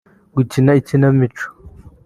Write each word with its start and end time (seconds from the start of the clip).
gukina 0.35 0.71
ikinamico 0.79 1.45